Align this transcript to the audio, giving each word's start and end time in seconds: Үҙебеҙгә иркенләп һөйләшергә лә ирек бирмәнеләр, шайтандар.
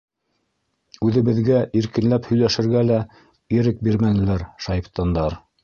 Үҙебеҙгә 1.07 1.59
иркенләп 1.81 2.31
һөйләшергә 2.31 2.83
лә 2.89 2.99
ирек 3.61 3.87
бирмәнеләр, 3.91 4.49
шайтандар. 4.69 5.41